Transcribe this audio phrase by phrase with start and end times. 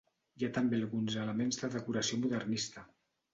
[0.39, 2.87] Hi ha també alguns elements de decoració modernista.